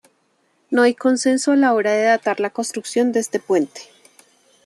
No 0.71 0.81
hay 0.81 0.95
consenso 0.95 1.51
a 1.51 1.55
la 1.55 1.75
hora 1.75 1.91
de 1.91 2.01
datar 2.05 2.39
la 2.39 2.49
construcción 2.49 3.11
de 3.11 3.19
este 3.19 3.39
puente. 3.39 3.81